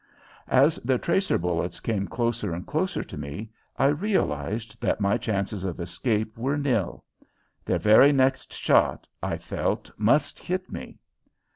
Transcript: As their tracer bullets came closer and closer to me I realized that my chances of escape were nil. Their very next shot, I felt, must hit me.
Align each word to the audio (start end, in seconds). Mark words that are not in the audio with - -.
As 0.47 0.77
their 0.77 0.97
tracer 0.97 1.37
bullets 1.37 1.79
came 1.79 2.07
closer 2.07 2.55
and 2.55 2.65
closer 2.65 3.03
to 3.03 3.15
me 3.17 3.51
I 3.77 3.85
realized 3.85 4.81
that 4.81 4.99
my 4.99 5.15
chances 5.19 5.63
of 5.63 5.79
escape 5.79 6.39
were 6.39 6.57
nil. 6.57 7.05
Their 7.65 7.77
very 7.77 8.11
next 8.11 8.51
shot, 8.51 9.07
I 9.21 9.37
felt, 9.37 9.91
must 9.99 10.39
hit 10.39 10.71
me. 10.71 10.97